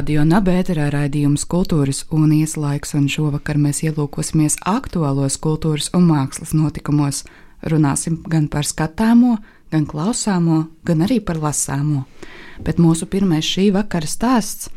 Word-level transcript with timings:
Radio 0.00 0.22
Nabērā 0.24 0.86
raidījums 0.94 1.42
Kultūras 1.44 2.06
un 2.16 2.30
Ieslaiks, 2.32 2.94
un 2.96 3.04
šovakar 3.12 3.58
mēs 3.60 3.82
ielūkosimies 3.84 4.54
aktuālos 4.64 5.34
kultūras 5.44 5.90
un 5.92 6.06
mākslas 6.08 6.54
notikumos. 6.56 7.18
Runāsim 7.68 8.16
gan 8.24 8.46
par 8.48 8.64
skatāmo, 8.64 9.34
gan 9.68 9.84
klausāmo, 9.90 10.62
gan 10.88 11.04
arī 11.04 11.18
par 11.20 11.36
lasāmo. 11.42 12.06
Bet 12.64 12.80
mūsu 12.80 13.10
pirmais 13.12 13.44
šī 13.44 13.66
vakara 13.74 14.08
stāsts 14.08 14.70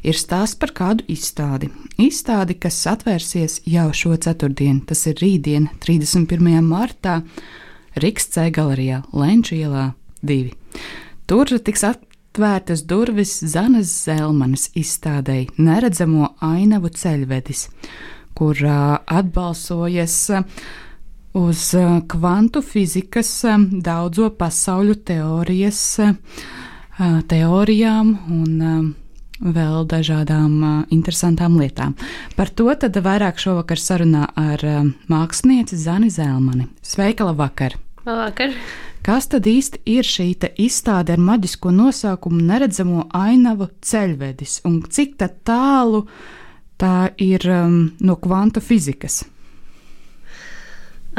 ir 0.00 0.16
stāsts 0.16 0.56
par 0.56 0.72
kādu 0.72 1.04
izstādi. 1.12 1.68
Izstādi, 2.00 2.56
kas 2.56 2.80
atvērsies 2.88 3.58
jau 3.68 3.90
šo 3.92 4.16
ceturtdienu, 4.16 4.80
tas 4.88 5.04
ir 5.12 5.20
rītdien, 5.20 5.68
31. 5.84 6.64
martā, 6.64 7.20
Rīgas 8.00 8.32
galerijā 8.56 9.04
Lenča 9.12 9.60
ielā 9.60 9.86
2. 10.24 10.56
Tur 11.28 11.52
tiks 11.60 11.84
at 11.84 12.00
atvērtas 12.34 12.80
durvis 12.82 13.32
Zanes 13.46 13.92
Zelmanas 14.04 14.64
izstādēji 14.74 15.52
Neredzamo 15.62 16.32
ainavu 16.42 16.88
ceļvedis, 16.90 17.68
kurā 18.34 18.98
atbalsojas 19.06 20.16
uz 21.38 21.60
kvantu 22.10 22.62
fizikas 22.66 23.30
daudzo 23.70 24.32
pasauļu 24.34 24.96
teorijas, 25.06 25.78
teorijām 27.30 28.10
un 28.34 28.56
vēl 29.38 29.86
dažādām 29.94 30.56
interesantām 30.90 31.60
lietām. 31.60 31.94
Par 32.34 32.50
to 32.50 32.66
tad 32.74 32.98
vairāk 32.98 33.38
šovakar 33.38 33.78
sarunā 33.78 34.26
ar 34.34 34.66
mākslinieci 35.06 35.78
Zani 35.78 36.10
Zelmani. 36.10 36.66
Sveika, 36.82 37.30
labvakar! 37.30 37.78
Labvakar! 38.02 38.58
Kas 39.04 39.26
tad 39.28 39.44
īsti 39.44 39.82
ir 39.92 40.06
šī 40.08 40.30
izstāde 40.64 41.12
ar 41.12 41.20
maģisko 41.20 41.68
nosaukumu 41.76 42.40
Neredzamo 42.40 43.02
ainavu 43.12 43.68
ceļvedis 43.84 44.62
un 44.64 44.78
cik 44.88 45.18
tālu 45.44 46.06
tā 46.80 47.10
ir 47.20 47.44
um, 47.52 47.92
no 48.00 48.16
kvanta 48.16 48.62
fizikas? 48.64 49.26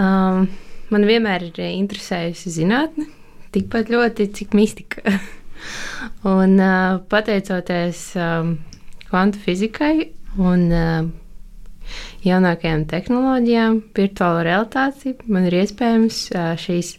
Um, 0.02 0.50
man 0.89 1.05
vienmēr 1.05 1.45
ir 1.52 1.61
interesējusi 1.67 2.55
zinātne, 2.58 3.05
tikpat 3.53 3.94
ļoti, 3.94 4.31
cik 4.33 4.58
mistika. 4.58 5.05
un 6.36 6.58
uh, 6.58 6.97
pateicoties 7.05 8.16
um, 8.17 8.58
kvantu 9.05 9.45
fizikai 9.45 10.09
un 10.42 10.67
uh, 10.73 11.08
jaunākajām 12.25 12.89
tehnoloģijām, 12.89 13.81
virtuāla 13.94 14.44
realitāte, 14.49 15.16
man 15.30 15.45
ir 15.47 15.61
iespējams 15.61 16.22
uh, 16.33 16.53
šīs 16.58 16.95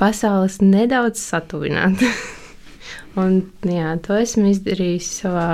pasaules 0.00 0.60
nedaudz 0.64 1.20
satuvināt. 1.22 2.02
Un, 3.20 3.42
jā, 3.66 3.96
to 4.04 4.16
esmu 4.20 4.48
izdarījis 4.52 5.10
savā 5.20 5.48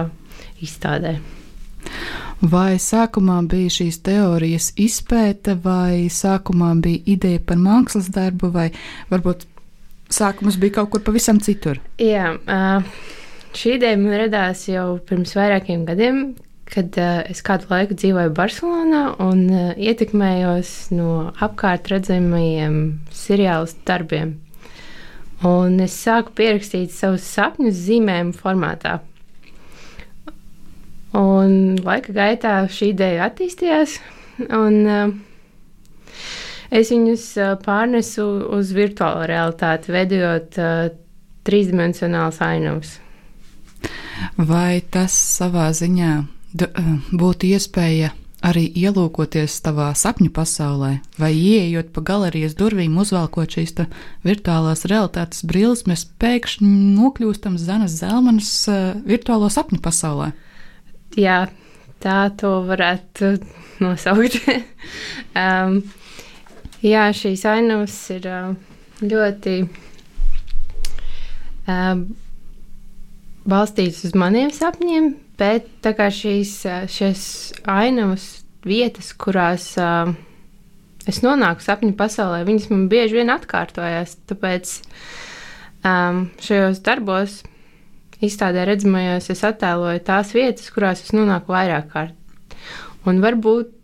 izstādē. 0.63 1.17
Vai 2.45 2.77
sākumā 2.83 3.39
bija 3.49 3.73
šīs 3.79 4.01
teorijas 4.05 4.71
izpēta, 4.77 5.57
vai 5.65 6.07
sākumā 6.13 6.75
bija 6.85 7.01
ideja 7.17 7.41
par 7.41 7.57
mākslas 7.61 8.11
darbu, 8.13 8.51
vai 8.53 8.67
varbūt 9.09 9.47
sākums 10.13 10.59
bija 10.61 10.79
kaut 10.81 10.93
kur 10.93 11.05
pavisam 11.07 11.41
citur? 11.41 11.81
Jā, 12.03 12.35
šī 13.57 13.79
ideja 13.79 14.01
man 14.03 14.19
radās 14.21 14.67
jau 14.69 14.99
pirms 15.09 15.33
vairākiem 15.39 15.87
gadiem, 15.89 16.27
kad 16.75 16.97
uh, 16.99 17.21
es 17.31 17.43
kādu 17.47 17.69
laiku 17.71 17.97
dzīvoju 17.99 18.33
Barcelonā 18.37 19.03
un 19.23 19.45
uh, 19.51 19.69
ietekmējos 19.79 20.73
no 20.97 21.31
apkārt 21.43 21.89
redzamajiem 21.93 22.79
seriālu 23.15 23.71
darbiem. 23.87 24.35
Un 25.47 25.79
es 25.85 25.95
sāku 26.01 26.33
pierakstīt 26.39 26.95
savus 26.97 27.27
sapņus 27.37 27.77
zīmējumu 27.87 28.35
formātā. 28.39 28.97
Un 31.17 31.77
laika 31.85 32.13
gaitā 32.17 32.57
šī 32.73 32.91
ideja 32.95 33.29
attīstījās, 33.31 33.99
un 34.51 34.79
uh, 34.91 35.17
es 36.75 36.91
viņus 36.93 37.27
uh, 37.41 37.55
pārnesu 37.63 38.27
uz 38.59 38.75
virtuālo 38.77 39.25
realitāti, 39.31 39.95
veidojot 39.95 40.61
uh, 40.61 40.87
trīsdimensionālus 41.47 42.41
ainavus. 42.45 42.97
Vai 44.37 44.81
tas 44.91 45.15
savā 45.15 45.69
ziņā 45.77 46.15
būtu 47.13 47.51
iespēja 47.53 48.13
arī 48.47 48.67
ielūkoties 48.79 49.57
tavā 49.65 49.89
sapņu 49.97 50.31
pasaulē, 50.35 50.91
vai 51.19 51.31
ieejot 51.35 51.89
pa 51.95 52.03
galerijas 52.05 52.55
durvīm, 52.59 52.97
uzvelkot 53.01 53.57
šīs 53.57 53.75
virtuālās 54.27 54.85
realitātes 54.91 55.45
brilles, 55.47 55.87
mēs 55.89 56.07
pēkšņi 56.21 56.69
nokļūstam 56.99 57.57
Zanas 57.59 57.97
Zelmanas 58.01 58.51
uh, 58.71 58.93
virtuālo 59.09 59.49
sapņu 59.53 59.81
pasaulē. 59.83 60.33
Jā, 61.17 61.47
tā 62.05 62.19
to 62.39 62.61
varētu 62.69 63.37
nosaukt. 63.83 64.39
um, 65.43 65.81
jā, 66.85 67.09
šīs 67.17 67.47
ainavas 67.51 67.97
ir 68.15 68.29
uh, 68.31 68.53
ļoti 69.03 69.57
um, 71.67 72.07
balstītas 73.49 74.05
uz 74.09 74.19
maniem 74.19 74.51
sapņiem, 74.55 75.15
Bet 75.37 75.69
tā 75.85 75.93
kā 75.97 76.09
šīs, 76.13 76.63
šīs 76.89 77.23
ainavas 77.69 78.25
vietas, 78.65 79.11
kurās 79.21 79.69
uh, 79.77 80.09
es 81.05 81.21
nonāku 81.25 81.65
sapņu 81.65 81.93
pasaulē, 81.99 82.41
viņas 82.49 82.71
man 82.73 82.87
bieži 82.89 83.19
vien 83.19 83.33
atkārtojas. 83.35 84.17
Tāpēc 84.31 84.73
um, 85.85 86.23
šajos 86.41 86.81
darbos, 86.87 87.43
izstādē 88.25 88.65
redzamajos, 88.71 89.29
es 89.35 89.45
attēloju 89.45 90.01
tās 90.09 90.33
vietas, 90.33 90.73
kurās 90.73 91.05
es 91.05 91.13
nonāku 91.13 91.53
vairāk 91.53 91.93
kārt. 91.93 92.17
Un 93.07 93.21
varbūt 93.23 93.75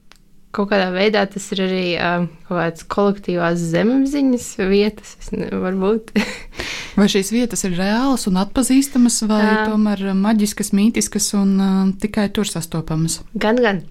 kaut 0.57 0.71
kādā 0.73 0.89
veidā 0.93 1.27
tas 1.29 1.51
ir 1.53 1.67
arī 1.67 1.85
uh, 1.99 2.25
kaut 2.49 2.63
kādas 2.63 2.89
kolektīvās 2.97 3.69
zemapziņas 3.77 4.49
vietas. 4.73 5.19
Varbūt. 5.53 6.17
vai 6.97 7.09
šīs 7.13 7.33
vietas 7.35 7.65
ir 7.69 7.77
reālas 7.79 8.27
un 8.31 8.41
atpazīstamas, 8.43 9.23
vai 9.31 9.43
uh, 9.45 9.61
tomēr 9.73 10.13
maģiskas, 10.19 10.73
mītiskas 10.77 11.33
un 11.39 11.55
uh, 11.59 11.83
tikai 12.03 12.29
tur 12.35 12.49
sastopamas? 12.49 13.21
Gan, 13.35 13.61
gan. 13.63 13.85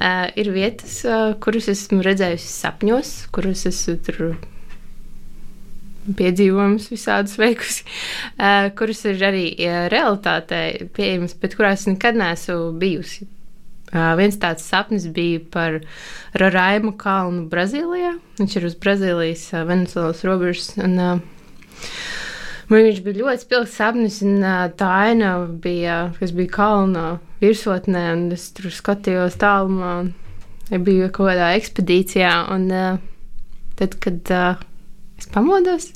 Uh, 0.00 0.30
ir 0.40 0.52
vietas, 0.54 1.02
uh, 1.04 1.34
kuras 1.42 1.68
esmu 1.68 2.00
redzējusi 2.06 2.48
sapņos, 2.48 3.12
kuras 3.34 3.66
esmu 3.68 3.96
tur 4.06 4.22
piedzīvojumus 6.16 6.88
visādus 6.90 7.36
veikusi, 7.38 7.84
uh, 8.38 8.70
kuras 8.78 9.04
ir 9.10 9.20
arī 9.26 9.44
uh, 9.58 9.84
realitātē 9.92 10.62
pieejamas, 10.96 11.36
bet 11.42 11.58
kurās 11.58 11.84
nekad 11.90 12.18
neesmu 12.18 12.72
bijusi. 12.80 13.28
Uh, 13.90 14.14
viens 14.14 14.36
tāds 14.38 14.62
sapnis 14.70 15.08
bija 15.10 15.42
par 15.50 15.80
Roraimu 16.38 16.94
kalnu 16.98 17.48
Brazīlijā. 17.50 18.14
Viņš 18.38 18.56
ir 18.56 18.66
uz 18.68 18.76
Brazīlijas, 18.78 19.48
Venecuēlas 19.66 20.22
robežas. 20.28 20.68
Un, 20.78 20.94
uh, 21.02 21.88
man 22.70 22.86
viņš 22.86 23.02
bija 23.04 23.20
ļoti 23.20 23.44
spilgts 23.44 23.76
sapnis, 23.78 24.20
un 24.26 24.40
tā 24.78 24.88
aina 25.10 25.34
bija, 25.62 25.98
kas 26.18 26.34
bija 26.36 26.54
kalna 26.54 27.04
virsotnē, 27.42 28.04
un 28.14 28.26
es 28.36 28.48
tur 28.56 28.70
skatījos 28.74 29.38
tālumā. 29.40 29.94
Un 30.70 30.84
biju 30.86 31.08
kaut 31.10 31.32
kādā 31.32 31.50
ekspedīcijā, 31.58 32.30
un 32.54 32.68
uh, 32.70 33.00
tad, 33.78 33.96
kad 34.02 34.30
uh, 34.30 34.60
es 35.18 35.26
pamodos, 35.34 35.88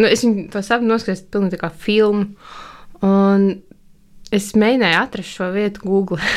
nu, 0.00 0.08
es 0.08 0.24
viņu 0.24 0.48
to 0.50 0.62
sapni 0.66 0.90
noskatījos 0.90 1.28
pilnīgi 1.30 1.60
kā 1.60 1.70
filmu, 1.70 2.32
un 3.06 3.46
es 4.34 4.50
mēģināju 4.58 4.98
atrast 4.98 5.38
šo 5.38 5.52
vietu 5.54 5.86
Google. 5.86 6.18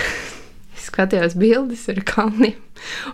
skatījos 0.82 1.38
bildes 1.40 1.88
ar 1.92 2.02
kalniem. 2.08 2.58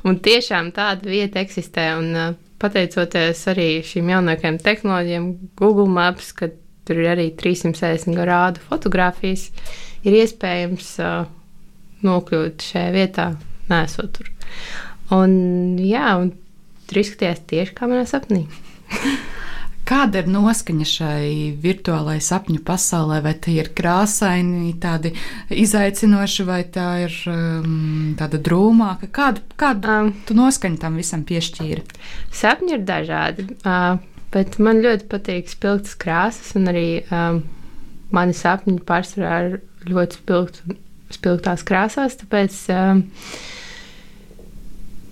Un 0.08 0.20
tiešām 0.24 0.74
tāda 0.76 1.10
vieta 1.10 1.42
eksistē. 1.44 1.90
Un, 2.00 2.12
uh, 2.16 2.36
pateicoties 2.62 3.44
arī 3.52 3.68
šīm 3.86 4.10
jaunākajām 4.14 4.58
tehnoloģijām, 4.64 5.28
Google 5.60 5.88
Maps, 5.94 6.32
kad 6.38 6.56
tur 6.88 7.02
ir 7.04 7.12
arī 7.12 7.28
360 7.38 8.18
grādu 8.18 8.64
fotografijas, 8.70 9.50
ir 10.08 10.18
iespējams 10.24 10.92
uh, 11.04 11.28
nokļūt 12.08 12.68
šajā 12.72 12.92
vietā, 12.96 13.30
nesot 13.72 14.14
tur. 14.18 14.32
Un, 15.14 15.32
jā, 15.82 16.10
un 16.20 16.34
tur 16.88 17.02
izskatījās 17.04 17.44
tieši 17.50 17.78
kā 17.78 17.90
manā 17.90 18.08
sapnī. 18.10 18.46
Kāda 19.88 20.20
ir 20.20 20.28
noskaņa 20.28 20.86
šai 20.88 21.28
virtuālajai 21.64 22.24
sapņu 22.26 22.60
pasaulē? 22.68 23.22
Vai 23.24 23.32
tie 23.40 23.54
ir 23.62 23.70
krāsaini, 23.78 24.74
tādi 24.84 25.14
izaicinoši, 25.64 26.46
vai 26.48 26.60
tā 26.76 26.88
ir 27.06 27.14
um, 27.32 28.10
tāda 28.20 28.42
drūmāka? 28.44 29.08
Kādu, 29.16 29.46
kādu 29.56 29.94
um, 29.94 30.10
tu 30.28 30.36
noskaņu 30.36 30.82
tam 30.82 30.98
visam 31.00 31.24
piešķīri? 31.28 31.86
Sapņi 32.36 32.76
ir 32.76 32.84
dažādi, 32.90 33.46
uh, 33.62 34.02
bet 34.34 34.58
man 34.60 34.84
ļoti 34.84 35.08
patīk 35.14 35.54
spilgtas 35.54 35.96
krāsas, 36.02 36.52
un 36.60 36.68
arī 36.74 36.88
um, 37.08 37.40
mani 38.12 38.36
sapņi 38.36 38.82
pārsvarā 38.88 39.38
ir 39.46 39.56
ļoti 39.88 40.20
spilgt, 40.20 40.60
spilgtās 41.16 41.64
krāsās, 41.68 42.20
tāpēc 42.20 42.58
um, 42.76 43.06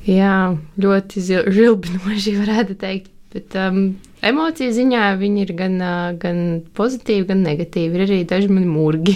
jā, 0.10 0.36
ļoti 0.83 1.24
žilbinoši 1.30 2.36
varētu 2.42 2.75
teikt. 2.83 3.13
Bet, 3.36 3.56
um, 3.60 3.95
emociju 4.30 4.74
ziņā 4.75 5.06
viņi 5.19 5.45
ir 5.45 5.54
gan, 5.57 5.77
gan 6.22 6.42
pozitīvi, 6.77 7.27
gan 7.30 7.44
negatīvi. 7.45 7.98
Ir 7.98 8.06
arī 8.07 8.19
daži 8.27 8.51
mani 8.51 8.68
mūrgi. 8.69 9.16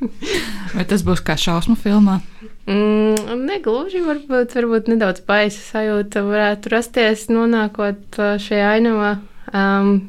Vai 0.76 0.84
tas 0.88 1.04
būs 1.06 1.22
kā 1.24 1.36
šausmu 1.40 1.76
filmā? 1.80 2.20
Mm, 2.64 3.44
negluži, 3.44 4.00
varbūt, 4.04 4.54
varbūt 4.56 4.88
nedaudz 4.92 5.20
baisa 5.26 5.60
sajūta 5.60 6.22
varētu 6.24 6.72
rasties, 6.72 7.26
nonākot 7.32 8.18
šajā 8.40 8.70
ainavā. 8.78 9.14
Um, 9.52 10.08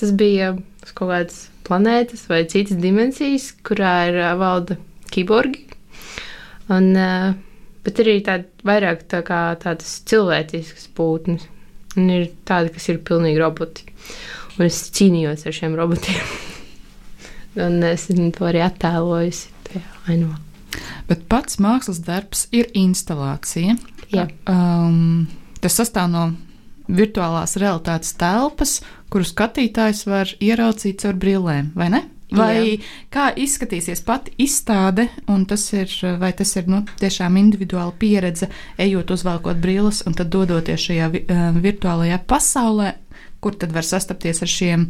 tas 0.00 0.10
bija 0.18 0.56
uz 0.82 0.90
kaut 0.96 1.12
kādas 1.12 1.38
planētas 1.66 2.26
vai 2.30 2.42
citas 2.50 2.80
dimensijas, 2.82 3.52
kurā 3.66 3.94
ir 4.10 4.18
valda 4.40 4.76
kiborgi. 5.14 5.68
Un, 6.72 6.90
uh, 6.96 7.32
bet 7.86 8.02
arī 8.02 8.18
tād, 8.26 8.48
vairāk 8.66 9.06
tā 9.10 9.22
kā 9.26 9.44
tādas 9.62 10.00
cilvēciskas 10.10 10.90
būtnes. 10.96 11.46
Un 11.98 12.08
ir 12.12 12.30
tādi, 12.48 12.72
kas 12.72 12.88
ir 12.88 13.02
pilnīgi 13.04 13.40
roboti. 13.40 13.88
Un 14.56 14.66
es 14.66 14.78
cīnījos 14.96 15.46
ar 15.48 15.56
šiem 15.56 15.76
robotiem. 15.78 16.32
un 17.66 17.82
es 17.88 18.08
to 18.08 18.48
arī 18.48 18.62
attēloju 18.64 19.34
tajā 19.68 19.84
ainavā. 20.08 20.38
Bet 21.10 21.26
pats 21.28 21.58
mākslas 21.60 22.00
darbs 22.04 22.46
ir 22.54 22.70
instalācija. 22.78 23.76
Jā. 24.12 24.26
Um, 24.48 25.28
tas 25.60 25.76
sastāv 25.76 26.08
no 26.12 26.24
virtuālās 26.92 27.56
realitātes 27.60 28.14
telpas, 28.20 28.78
kuru 29.12 29.26
skatītājs 29.28 30.04
var 30.08 30.32
ieraudzīt 30.40 31.04
caur 31.04 31.18
brillēm, 31.20 31.72
vai 31.76 31.88
ne? 31.92 32.02
Vai 32.32 32.56
Jā. 32.56 32.76
kā 33.12 33.26
izskatīsies 33.36 34.00
pati 34.06 34.32
izstāde, 34.40 35.08
un 35.28 35.44
tas 35.48 35.66
ir, 35.76 35.90
vai 36.20 36.32
tas 36.36 36.54
ir 36.56 36.68
nu, 36.70 36.82
tiešām 37.00 37.36
individuāla 37.40 37.92
pieredze, 37.98 38.48
ejot 38.80 39.12
uzvelkot 39.12 39.60
brilles 39.60 40.00
un 40.08 40.16
tad 40.16 40.32
dodoties 40.32 40.86
šajā 40.88 41.10
uh, 41.12 41.42
virtuālajā 41.60 42.22
pasaulē, 42.30 42.94
kur 43.42 43.58
tad 43.58 43.74
var 43.74 43.84
sastapties 43.84 44.42
ar 44.44 44.50
šiem 44.50 44.86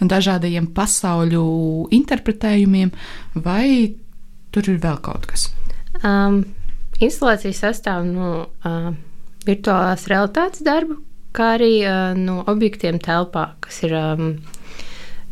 dažādajiem 0.00 0.70
pasauļu 0.72 1.44
interpretējumiem, 1.92 2.92
vai 3.34 3.96
tur 4.54 4.70
ir 4.72 4.80
vēl 4.80 5.00
kaut 5.04 5.26
kas? 5.28 5.50
Um, 6.00 6.42
instalācija 7.02 7.52
sastāv 7.56 8.06
no 8.08 8.30
uh, 8.46 8.92
virtuālās 9.46 10.06
realitātes 10.10 10.64
darbu, 10.64 11.00
kā 11.36 11.54
arī 11.58 11.74
uh, 11.84 12.14
no 12.16 12.40
objektiem 12.50 13.00
telpā, 13.02 13.50
kas 13.64 13.82
ir 13.86 13.96
um, 13.98 14.32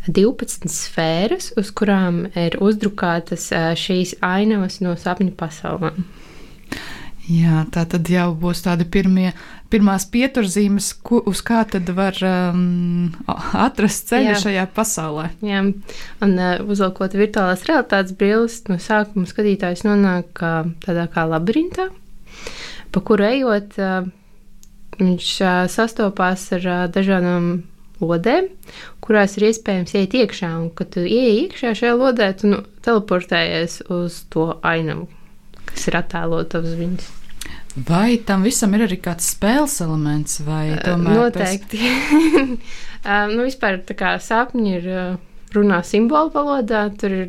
12 0.07 0.71
sfēras, 0.73 1.51
uz 1.61 1.73
kurām 1.77 2.27
ir 2.39 2.57
uzdrukātas 2.63 3.51
šīs 3.81 4.15
ainavas 4.25 4.79
no 4.85 4.95
sapņu 4.97 5.35
pasaulēm. 5.37 6.07
Jā, 7.29 7.67
tā 7.69 7.83
tad 7.85 8.09
jau 8.09 8.31
būs 8.41 8.63
tādi 8.65 8.87
pirmie, 8.89 9.35
pirmās 9.69 10.07
pieturzīmes, 10.09 10.95
ku, 11.05 11.19
uz 11.29 11.43
kā 11.45 11.61
tad 11.69 11.91
var 11.93 12.17
um, 12.25 13.11
atrast 13.53 14.09
ceļu 14.09 14.31
Jā. 14.31 14.39
šajā 14.47 14.65
pasaulē. 14.73 15.27
Jā, 15.45 15.61
un 16.25 16.33
uh, 16.41 16.55
uzvelkot 16.65 17.19
virtuālās 17.21 17.67
realitātes 17.69 18.17
brilles, 18.17 18.63
no 18.71 18.79
sākuma 18.81 19.29
skatītājs 19.29 19.85
nonāk 19.85 20.41
uh, 20.41 20.71
tādā 20.87 21.05
kā 21.13 21.27
labirintā, 21.29 21.91
pa 22.97 23.05
kuru 23.05 23.29
ejot, 23.29 23.77
uh, 23.77 24.09
viņš 24.97 25.33
uh, 25.45 25.59
sastopās 25.69 26.49
ar 26.57 26.65
uh, 26.65 26.87
dažādām 26.97 27.59
lodēm, 28.01 28.49
kurās 29.05 29.37
ir 29.39 29.49
iespējams 29.51 29.95
iet 29.99 30.17
iekšā. 30.19 30.51
Un, 30.61 30.71
kad 30.75 30.93
tu 30.95 31.05
ienāc 31.05 31.49
iekšā 31.49 31.75
šajā 31.83 31.95
lodē, 31.99 32.33
tu 32.39 32.53
nu, 32.53 32.63
teleportējies 32.87 33.81
uz 33.95 34.23
to 34.33 34.51
ainavu, 34.67 35.09
kas 35.69 35.89
ir 35.91 35.99
attēlota 36.01 36.63
uz 36.65 36.75
viņas. 36.79 37.15
Vai 37.89 38.19
tam 38.27 38.43
visam 38.47 38.73
ir 38.75 38.87
arī 38.89 38.99
kāds 39.03 39.29
spēles 39.35 39.77
elements, 39.85 40.41
vai 40.43 40.79
tomēr? 40.83 41.19
Noteikti. 41.21 41.79
Tas... 43.05 43.31
nu, 43.35 43.45
vispār 43.47 43.83
tā 43.87 43.95
kā 43.99 44.17
sapņi 44.23 44.73
ir 44.81 44.89
runā 45.55 45.83
simbolu 45.87 46.33
valodā, 46.35 46.89
tur 46.99 47.15
ir, 47.15 47.29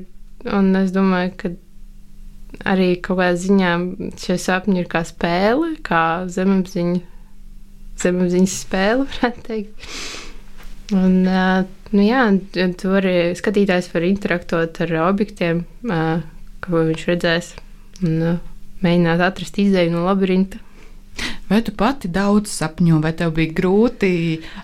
un 0.50 0.72
es 0.80 0.94
domāju, 0.96 1.34
ka 1.38 1.52
arī 2.74 2.96
kaut 3.04 3.20
kādā 3.20 3.36
ziņā 3.40 3.74
šie 4.20 4.40
sapņi 4.42 4.82
ir 4.82 4.90
kā 4.92 5.04
spēle, 5.08 5.76
kā 5.86 6.04
zemapziņa, 6.32 7.04
zemapziņas 8.02 8.58
spēle, 8.64 9.06
varētu 9.12 9.46
teikt. 9.52 9.94
Un, 10.96 11.22
nu 11.94 12.06
jā, 12.06 12.22
tu 12.54 12.94
vari 12.94 13.36
skatītājs 13.38 13.92
var 13.94 14.06
interaktot 14.08 14.80
ar 14.86 14.96
objektiem, 15.10 15.62
ko 16.64 16.86
viņš 16.88 17.04
redzēs, 17.12 17.52
un 18.02 18.40
mēģināt 18.82 19.22
atrast 19.22 19.60
izēju 19.62 19.94
no 19.94 20.08
labirinta. 20.08 20.62
Vai 21.50 21.60
tu 21.66 21.74
pati 21.76 22.10
daudz 22.14 22.52
sapņo, 22.54 23.02
vai 23.04 23.12
tev 23.18 23.34
bija 23.38 23.54
grūti 23.58 24.12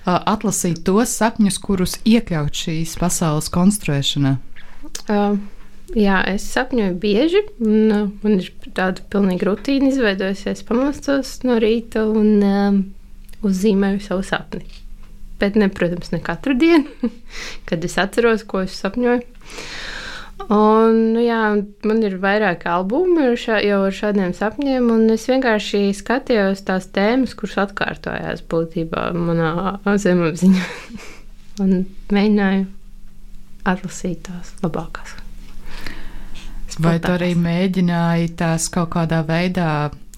atlasīt 0.06 0.83
tos 0.88 1.13
sapņus, 1.19 1.57
kurus 1.62 1.98
iekļaut 2.07 2.56
šīs 2.56 2.95
pasaules 3.01 3.50
konstruēšanā? 3.54 4.36
Uh, 5.10 5.36
jā, 5.98 6.22
es 6.31 6.45
sapņoju 6.54 6.95
bieži, 7.01 7.44
un 7.60 8.16
man 8.24 8.39
ir 8.39 8.50
tāda 8.77 9.04
pilnīga 9.12 9.50
rutīna 9.50 9.92
izveidojusies. 9.92 10.63
Pamostos 10.69 11.36
no 11.45 11.60
rīta 11.62 12.06
un 12.07 12.31
uh, 12.39 12.81
uzzīmēju 13.45 14.06
savu 14.07 14.25
sapni 14.25 14.85
bet, 15.42 15.60
ne, 15.60 15.70
protams, 15.72 16.12
ne 16.14 16.22
katru 16.24 16.56
dienu, 16.60 17.12
kad 17.70 17.86
es 17.86 17.98
atceros, 18.02 18.46
ko 18.48 18.66
es 18.66 18.78
sapņoju. 18.82 19.24
Un, 20.52 20.98
nu, 21.16 21.22
jā, 21.24 21.42
man 21.88 22.02
ir 22.04 22.18
vairāki 22.22 22.68
albumi 22.70 23.32
šā, 23.40 23.62
jau 23.64 23.80
ar 23.88 23.96
šādiem 23.96 24.34
sapņiem, 24.36 24.92
un 24.94 25.08
es 25.14 25.26
vienkārši 25.32 25.88
skatījos 25.96 26.66
tās 26.68 26.90
tēmas, 26.94 27.34
kuras 27.40 27.58
atkārtojās 27.64 28.44
būtībā 28.52 29.10
manā 29.16 29.80
zemapziņā. 30.04 30.66
un 31.64 31.86
mēģināju 32.14 32.66
atlasīt 33.66 34.26
tās 34.28 34.54
labākās. 34.64 35.15
Vai 36.84 36.98
tu 37.00 37.13
arī 37.13 37.32
mēģināji 37.39 38.34
tās 38.39 38.68
kaut 38.74 38.92
kādā 38.98 39.22
veidā 39.27 39.70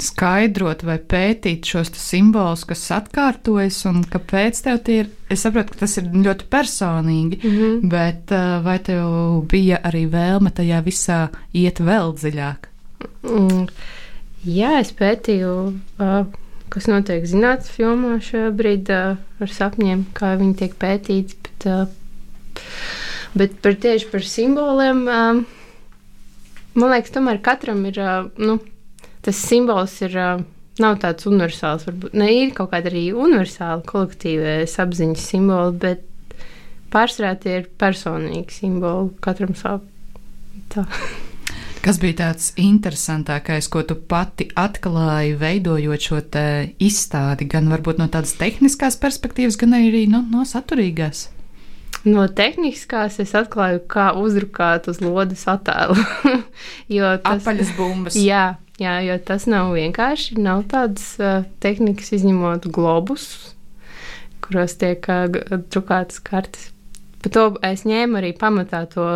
skaidrot 0.03 0.83
vai 0.87 0.97
pētīt 0.99 1.67
šos 1.67 1.91
simbolus, 1.97 2.65
kas 2.69 2.85
atkārtojas 2.95 3.79
un 3.89 4.03
kāpēc 4.07 4.61
tev 4.65 4.81
tie 4.85 5.01
ir. 5.03 5.11
Es 5.33 5.43
saprotu, 5.43 5.73
ka 5.73 5.83
tas 5.83 5.97
ir 5.99 6.09
ļoti 6.13 6.47
personīgi, 6.51 7.39
mm 7.41 7.55
-hmm. 7.57 7.89
bet 7.91 8.31
uh, 8.31 8.63
vai 8.63 8.77
tev 8.79 9.43
bija 9.51 9.81
arī 9.83 10.05
vēlme 10.11 10.53
tajā 10.55 10.81
visā 10.85 11.27
iet 11.53 11.79
vēl 11.79 12.13
dziļāk? 12.15 12.69
Mm. 13.23 13.67
Jā, 14.47 14.77
es 14.79 14.93
pētīju, 14.95 15.53
kas 16.69 16.87
notiek 16.87 17.25
zinātnīs 17.27 17.79
jomā 17.81 18.17
šobrīd 18.23 18.91
ar 18.93 19.51
sapņiem, 19.51 20.05
kā 20.13 20.35
viņi 20.39 20.55
tiek 20.61 20.75
pētīti. 20.79 21.35
Bet, 21.65 21.89
bet 23.35 23.57
par 23.61 23.75
tieši 23.75 24.07
par 24.11 24.23
simboliem, 24.23 25.03
man 26.77 26.91
liekas, 26.93 27.11
tomēr 27.11 27.41
katram 27.43 27.85
ir. 27.89 27.99
Nu, 28.37 28.59
tas 29.27 29.43
simbols 29.49 29.99
ir. 30.07 30.15
Nav 30.77 30.99
tāds 31.01 31.25
universāls, 31.25 31.87
varbūt 31.87 32.13
ne 32.13 32.27
ir 32.35 32.51
kaut 32.53 32.69
kāda 32.69 32.91
arī 32.91 33.07
universāla 33.09 33.81
kolektīvas 33.89 34.75
apziņas 34.83 35.23
simbola, 35.31 35.71
bet 35.73 36.03
pārsvarā 36.93 37.31
tie 37.41 37.55
ir 37.63 37.71
personīgi 37.81 38.59
simboli 38.59 39.09
katram 39.25 39.55
savam. 39.57 39.87
Kas 41.87 41.97
bija 42.01 42.17
tāds 42.19 42.51
interesantākais, 42.59 43.69
ko 43.71 43.81
tu 43.87 43.95
pati 43.95 44.49
atklāji, 44.59 45.37
veidojot 45.39 46.03
šo 46.03 46.21
izstādi, 46.83 47.47
gan 47.47 47.69
varbūt 47.71 48.01
no 48.01 48.09
tādas 48.11 48.35
tehniskās 48.37 48.99
perspektīvas, 48.99 49.57
gan 49.61 49.77
arī 49.77 50.03
no, 50.11 50.19
no 50.27 50.43
saturīgās? 50.45 51.29
No 52.07 52.27
tehniskās 52.27 53.21
es 53.23 53.33
atklāju, 53.35 53.81
kā 53.89 54.09
uzrukāt 54.19 54.89
uz 54.91 54.99
lodes 55.03 55.47
attēlu. 55.47 55.95
tas, 56.91 57.23
Apaļas 57.31 57.71
bumbas. 57.79 58.19
Jā, 58.19 58.57
Jā, 58.77 58.99
jo 59.01 59.15
tas 59.25 59.47
nav 59.49 59.71
vienkārši. 59.73 60.37
Nav 60.41 60.67
tādas 60.71 61.15
uh, 61.17 61.47
tehnikas, 61.63 62.11
izņemot 62.13 62.67
globus, 62.73 63.55
kuros 64.45 64.77
tiek 64.77 65.05
uh, 65.09 65.25
drukātas 65.71 66.21
kartes. 66.21 66.69
Par 67.23 67.33
to 67.33 67.45
es 67.65 67.87
ņēmu 67.89 68.19
arī 68.19 68.31
pamatā 68.37 68.83
to, 68.91 69.07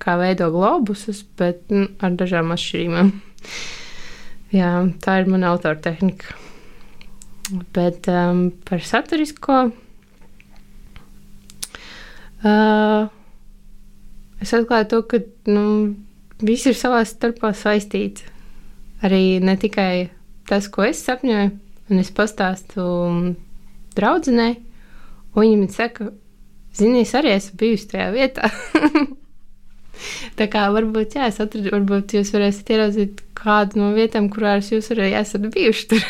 kā 0.00 0.16
veido 0.20 0.50
globusus, 0.52 1.24
bet 1.40 1.64
nu, 1.72 1.86
ar 2.04 2.16
dažām 2.20 2.52
atšķirībām. 2.52 3.14
Jā, 4.58 4.72
tā 5.00 5.20
ir 5.22 5.30
mana 5.32 5.54
autora 5.54 5.80
tehnika. 5.80 6.36
Bet 7.74 8.06
um, 8.12 8.50
par 8.68 8.84
saturisko 8.84 9.70
Uh, 12.40 13.10
es 14.40 14.52
atklāju 14.56 14.86
to, 14.88 15.00
ka 15.04 15.18
nu, 15.52 15.64
viss 16.40 16.64
ir 16.70 16.76
savā 16.78 17.02
starpā 17.04 17.52
saistīts. 17.52 18.24
Arī 19.06 19.40
ne 19.40 19.56
tikai 19.56 20.10
tas, 20.48 20.66
ko 20.72 20.84
es 20.84 21.00
sapņoju, 21.06 21.52
un 21.90 22.02
es 22.02 22.10
pastāstu 22.14 22.84
draudzenei, 23.96 24.58
un 25.34 25.44
viņa 25.44 25.60
man 25.62 25.70
saka, 25.72 26.10
zini, 26.76 27.04
es 27.06 27.14
arī 27.16 27.34
esmu 27.36 27.58
bijusi 27.60 27.88
tajā 27.94 28.10
vietā. 28.14 28.50
Tā 30.38 30.46
kā 30.48 30.64
varbūt, 30.72 31.16
jā, 31.18 31.28
es 31.28 31.40
atradu, 31.42 31.72
varbūt 31.74 32.16
jūs 32.16 32.32
varēsiet 32.32 32.72
ieraudzīt 32.72 33.22
kādu 33.36 33.82
no 33.82 33.90
vietām, 33.96 34.30
kurās 34.32 34.70
jūs 34.72 34.90
arī 34.94 35.10
esat 35.18 35.48
bijuši 35.52 35.88
tur. 35.90 36.06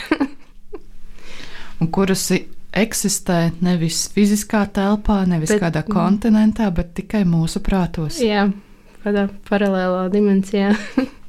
un 1.80 1.90
kuras 1.94 2.28
eksistē 2.70 3.38
nevis 3.64 4.04
fiziskā 4.14 4.64
telpā, 4.74 5.24
nevis 5.30 5.54
bet, 5.56 5.62
kādā 5.64 5.82
kontinentā, 5.86 6.70
bet 6.74 6.94
tikai 6.98 7.24
mūsu 7.26 7.62
prātos. 7.66 8.20
Jā, 8.22 8.46
kādā 9.04 9.26
paralēlā 9.50 10.06
dimensijā. 10.14 10.74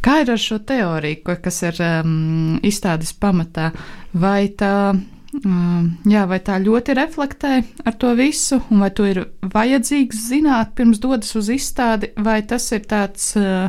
Kā 0.00 0.22
ir 0.22 0.30
ar 0.32 0.40
šo 0.40 0.56
teoriju, 0.64 1.34
kas 1.44 1.58
ir 1.68 1.80
um, 1.84 2.56
izstādes 2.64 3.12
pamatā? 3.20 3.68
Vai 4.16 4.48
tā, 4.56 4.94
um, 5.42 5.90
jā, 6.08 6.22
vai 6.30 6.38
tā 6.44 6.56
ļoti 6.62 6.96
reflektē 6.96 7.58
ar 7.84 7.98
to 8.00 8.14
visu, 8.16 8.62
un 8.72 8.80
vai 8.80 8.88
to 8.96 9.04
ir 9.10 9.26
vajadzīgs 9.44 10.24
zināt 10.30 10.72
pirms 10.78 11.02
dodas 11.04 11.36
uz 11.36 11.52
izstādi, 11.52 12.14
vai 12.16 12.40
tas 12.48 12.70
ir 12.72 12.88
tāds 12.88 13.34
uh, 13.36 13.68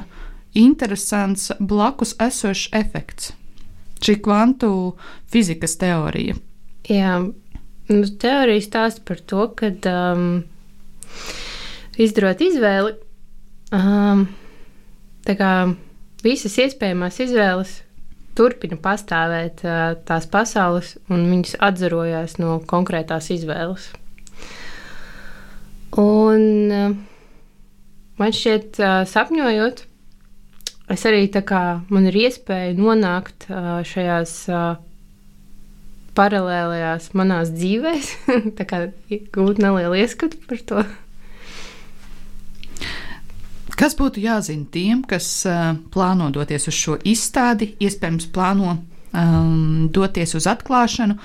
interesants 0.55 1.51
blakus 1.59 2.15
esošs 2.15 2.71
efekts? 2.79 3.33
Šī 4.01 4.17
kvantu 4.23 4.71
fizikas 5.29 5.75
teorija. 5.83 6.39
Jā, 6.87 7.19
nu, 7.91 8.01
teorija 8.23 8.63
stāsta 8.63 9.03
par 9.05 9.19
to, 9.27 9.51
ka 9.59 9.75
um, 9.91 10.27
izdarot 11.99 12.39
izvēli, 12.47 12.95
um, 13.75 14.29
tā 15.27 15.35
kā 15.35 15.53
visas 16.25 16.57
iespējamās 16.61 17.19
izvēles 17.23 17.79
turpina 18.37 18.77
pastāvēt 18.79 19.63
tās 20.07 20.27
pasaules, 20.31 20.95
un 21.11 21.25
viņas 21.29 21.57
atzarojās 21.67 22.37
no 22.39 22.59
konkrētās 22.67 23.29
izvēles. 23.35 23.89
Un 25.99 26.71
man 28.21 28.37
šķiet, 28.37 28.79
sapņojot, 29.11 29.83
es 30.95 31.03
arī 31.09 31.25
tā 31.33 31.43
kā 31.47 31.63
man 31.91 32.07
ir 32.07 32.21
iespēja 32.23 32.77
nonākt 32.77 33.49
šajās 33.91 34.37
paralēlajās 36.15 37.11
manās 37.17 37.51
dzīvēs, 37.55 38.11
tā 38.57 38.67
kā 38.67 38.85
gūt 39.35 39.61
nelielu 39.63 39.99
ieskatu 40.03 40.39
par 40.47 40.65
to. 40.67 40.85
Kas 43.77 43.95
būtu 43.97 44.21
jāzina 44.23 44.67
tiem, 44.71 45.03
kas 45.07 45.27
uh, 45.49 45.73
plāno 45.93 46.29
doties 46.33 46.67
uz 46.69 46.77
šo 46.77 46.97
izstādi, 47.07 47.71
iespējams, 47.81 48.27
plāno 48.33 48.75
um, 48.77 49.87
doties 49.93 50.35
uz 50.37 50.47
atklāšanu, 50.51 51.17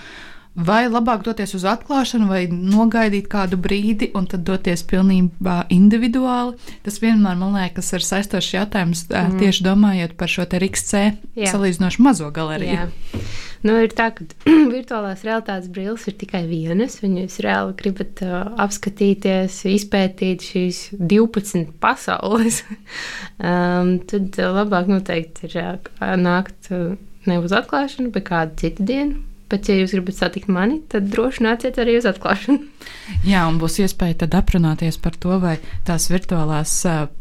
vai 0.56 0.86
labāk 0.88 1.24
doties 1.26 1.54
uz 1.58 1.66
atklāšanu, 1.68 2.28
vai 2.30 2.44
nogaidīt 2.50 3.28
kādu 3.32 3.58
brīdi 3.60 4.10
un 4.16 4.28
tad 4.30 4.44
doties 4.48 4.84
pilnībā 4.88 5.66
individuāli? 5.74 6.56
Tas 6.86 7.00
vienmēr 7.02 7.36
man 7.40 7.56
liekas, 7.58 7.92
ir 7.96 8.06
saistošs 8.06 8.54
jautājums 8.56 9.06
mm. 9.10 9.36
tieši 9.42 9.66
domājot 9.66 10.16
par 10.16 10.32
šo 10.32 10.46
te 10.48 10.60
RXC 10.62 11.04
salīdzinoši 11.52 12.06
mazo 12.06 12.30
galeriju. 12.34 12.86
Jā. 12.86 13.22
Nu, 13.66 13.74
ir 13.82 13.92
tā, 13.96 14.10
ka 14.14 14.24
virtuālās 14.76 15.24
realitātes 15.26 15.70
brilles 15.72 16.04
ir 16.08 16.16
tikai 16.20 16.44
vienas. 16.48 17.00
Viņu 17.02 17.24
jūs 17.24 17.38
reāli 17.44 17.74
gribat 17.80 18.22
uh, 18.24 18.36
apskatīties, 18.62 19.58
izpētīt 19.72 20.44
šīs 20.46 20.82
12 20.96 21.74
pasaules. 21.82 22.62
um, 23.50 23.96
tad 24.08 24.38
labāk 24.38 24.92
noteikti 24.92 25.50
ir 25.50 25.58
uh, 25.62 26.14
nākt 26.20 26.70
uh, 26.72 26.94
ne 27.26 27.40
uz 27.42 27.54
atklāšanu, 27.56 28.12
bet 28.14 28.28
kādu 28.30 28.60
citu 28.62 28.86
dienu. 28.86 29.25
Bet, 29.46 29.68
ja 29.70 29.76
jūs 29.78 29.92
gribat 29.94 30.16
satikt 30.18 30.48
mani, 30.50 30.80
tad 30.90 31.06
droši 31.12 31.44
nāciet 31.46 31.76
arī 31.78 31.92
uz 32.00 32.06
atklāšanu. 32.10 32.64
Jā, 33.30 33.44
un 33.46 33.60
būs 33.60 33.78
iespēja 33.84 34.24
tad 34.24 34.34
aprunāties 34.34 34.98
par 34.98 35.14
to, 35.22 35.36
vai 35.42 35.54
tās 35.86 36.08
virtuālās 36.10 36.72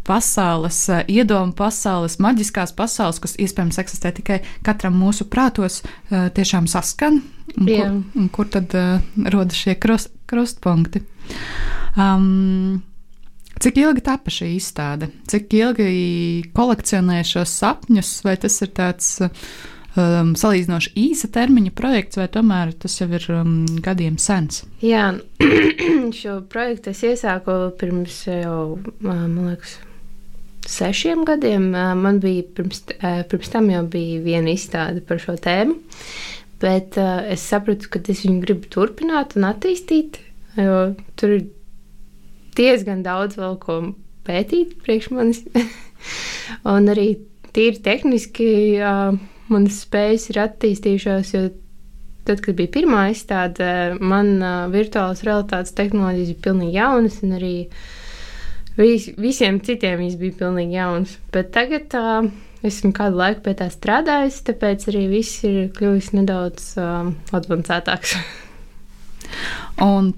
pasaules, 0.08 0.79
iedomu 1.05 1.53
pasaules, 1.58 2.17
maģiskās 2.25 2.74
pasaules, 2.77 3.22
kas 3.22 3.38
iespējams 3.46 3.77
eksistē 3.84 4.10
tikai 4.17 4.39
katram 4.65 4.98
mūsu 4.98 5.29
prātos, 5.29 5.84
tiešām 6.10 6.65
saskan. 6.72 7.22
Un 7.55 7.70
kur, 7.70 7.94
un 8.17 8.32
kur 8.34 8.50
tad 8.51 8.74
uh, 8.75 8.98
rodas 9.29 9.62
šie 9.62 9.77
krust, 9.79 10.10
krustpunkti? 10.27 11.03
Um, 11.94 12.82
Cik 13.62 13.77
ilgi 13.79 14.01
tapa 14.03 14.34
šī 14.34 14.50
izstāde? 14.58 15.08
Cik 15.32 15.53
ilgi 15.55 15.86
kolekcionē 16.58 17.22
šos 17.24 17.53
sapņus, 17.62 18.10
vai 18.25 18.34
tas 18.41 18.58
ir 18.65 18.74
tāds 18.75 19.13
uh, 19.24 19.46
um, 20.00 20.34
salīdzinoši 20.38 20.94
īsa 21.00 21.30
termiņa 21.34 21.74
projekts, 21.75 22.20
vai 22.20 22.28
tomēr 22.32 22.74
tas 22.80 22.98
jau 23.00 23.08
ir 23.14 23.25
um, 23.36 23.58
gadiem 23.84 24.20
sens? 24.22 24.64
Jā, 24.84 25.14
šo 26.20 26.40
projektu 26.52 26.92
es 26.94 27.04
iesāku 27.08 27.58
pirms 27.80 28.24
jau, 28.30 28.78
man 29.06 29.36
liekas, 29.48 29.78
sešiem 30.70 31.25
gadiem. 31.28 31.70
Man 32.02 32.22
bija 32.24 32.46
pirms, 32.58 32.84
pirms 33.30 33.52
tam 33.54 33.70
jau 33.74 33.84
bija 33.92 34.22
viena 34.25 34.54
izstāde 34.56 35.04
par 35.06 35.22
šo 35.22 35.38
tēmu, 35.42 35.78
bet 36.64 36.98
uh, 37.02 37.22
es 37.32 37.46
sapratu, 37.46 37.92
ka 37.92 38.02
es 38.02 38.25
viņu 38.25 38.42
gribu 38.46 38.72
turpināt 38.74 39.38
un 39.38 39.48
attīstīt, 39.52 40.20
jo 40.58 40.80
tur 41.20 41.38
ir 41.38 41.46
diezgan 42.58 43.04
daudz 43.06 43.38
vēl 43.38 43.60
ko 43.62 43.80
pētīt 44.25 44.78
priekš 44.82 45.12
manis. 45.14 45.44
un 46.75 46.92
arī 46.92 47.14
tīri 47.56 47.82
tehniski. 47.86 48.52
Uh, 48.82 49.24
manas 49.52 49.82
spējas 49.86 50.30
ir 50.32 50.42
attīstījušās. 50.46 51.34
Jo 51.36 51.44
tad, 52.25 52.42
kad 52.42 52.58
bija 52.58 52.74
pirmā 52.74 53.10
izstāde, 53.14 53.68
man 54.02 54.36
uh, 54.40 54.66
virtuālās 54.74 55.24
realitātes 55.28 55.75
tehnoloģijas 55.78 56.34
bija 56.34 56.46
pilnīgi 56.48 56.80
jaunas, 56.80 57.20
un 57.25 57.38
arī 57.38 57.54
vis, 58.80 59.12
visiem 59.22 59.62
citiem 59.66 60.02
viņas 60.02 60.20
bija 60.22 60.40
pilnīgi 60.42 60.80
jaunas. 60.80 61.16
Bet 61.36 61.54
tagad 61.56 61.94
uh, 62.00 62.30
esmu 62.66 62.94
kādu 62.98 63.22
laiku 63.22 63.46
pie 63.46 63.56
tā 63.62 63.70
strādājis, 63.74 64.42
tāpēc 64.50 64.90
arī 64.92 65.06
viss 65.14 65.46
ir 65.46 65.70
kļuvis 65.78 66.14
nedaudz 66.18 66.72
uh, 66.82 67.12
advancētāks. 67.38 68.18
un 69.94 70.16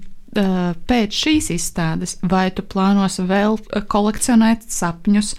pēc 0.88 1.16
šīs 1.16 1.48
izstādes, 1.54 2.18
vai 2.22 2.50
tu 2.54 2.62
plānos 2.62 3.16
vēl 3.26 3.56
kolekcionēt 3.90 4.66
sapņus, 4.70 5.32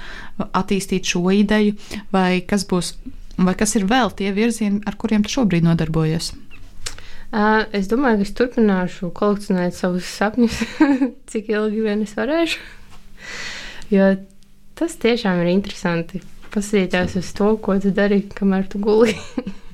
attīstīt 0.49 1.11
šo 1.13 1.29
ideju, 1.31 1.75
vai 2.11 2.41
kas 2.41 2.65
būs 2.67 2.95
Vai 3.39 3.55
kas 3.55 3.75
ir 3.79 3.85
vēl 3.87 4.11
tie 4.19 4.33
virzieni, 4.35 4.81
ar 4.87 4.97
kuriem 4.99 5.23
tu 5.23 5.31
šobrīd 5.31 5.63
nodarbojies? 5.63 6.33
Es 7.77 7.87
domāju, 7.91 8.19
ka 8.19 8.25
es 8.25 8.33
turpināšu 8.35 9.11
kolekcionēt 9.15 9.77
savus 9.77 10.09
sapņus, 10.17 10.57
cik 11.31 11.51
ilgi 11.53 11.85
vien 11.85 12.01
es 12.03 12.15
varēšu. 12.17 12.59
Jo 13.93 14.09
tas 14.79 14.97
tiešām 15.01 15.43
ir 15.43 15.53
interesanti. 15.53 16.23
Paskatīties 16.49 17.19
uz 17.19 17.29
to, 17.37 17.51
ko 17.61 17.77
tu 17.81 17.93
dari, 17.93 18.23
kamēr 18.33 18.65
tu 18.71 18.81
guli 18.81 19.13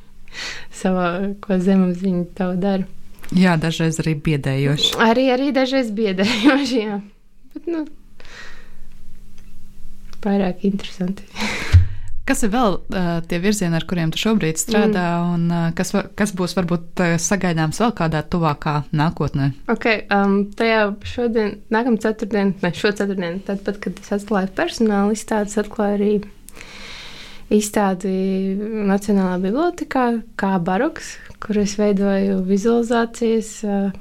savā 0.81 1.31
zemapziņā, 1.47 2.23
tev 2.35 2.57
dara. 2.59 2.89
Jā, 3.33 3.55
dažreiz 3.57 3.97
arī 4.03 4.17
biedējoši. 4.25 4.91
Arī, 5.01 5.29
arī 5.33 5.53
dažreiz 5.55 5.89
biedējoši, 5.95 6.81
jā. 6.83 6.99
Bet, 7.55 7.71
nu, 7.71 7.85
vairāk 10.27 10.67
interesanti. 10.67 11.25
Kas 12.25 12.41
ir 12.41 12.49
vēl 12.55 12.79
uh, 12.79 13.09
tie 13.29 13.37
virzieni, 13.37 13.77
ar 13.77 13.83
kuriem 13.85 14.09
tu 14.09 14.17
šobrīd 14.17 14.57
strādā, 14.57 15.03
mm. 15.21 15.33
un 15.35 15.43
uh, 15.53 15.65
kas, 15.77 15.91
var, 15.93 16.07
kas 16.17 16.33
būs 16.33 16.55
varbūt 16.57 17.03
sagaidāms 17.21 17.77
vēl 17.83 17.93
kādā 17.99 18.23
tuvākā 18.25 18.79
nākotnē? 18.97 19.51
Ok, 19.69 19.85
um, 20.09 20.39
tajā 20.57 20.87
šodien, 21.05 21.59
nākamā 21.73 22.01
ceturtdienā, 22.01 22.55
ne 22.63 22.73
šo 22.73 22.89
ceturtdienu, 22.97 23.43
tad, 23.45 23.61
pat, 23.67 23.77
kad 23.83 24.01
es 24.01 24.09
atklāju 24.17 24.49
personāla 24.57 25.13
izstādes, 25.13 25.59
atklāju 25.61 25.99
arī 25.99 26.11
izstādi 27.53 28.15
Nacionālā 28.89 29.37
bibliotekā, 29.45 30.07
kā 30.41 30.55
baroks, 30.65 31.15
kur 31.45 31.61
es 31.61 31.77
veidoju 31.77 32.41
vizualizācijas, 32.49 33.51
uh, 33.69 33.91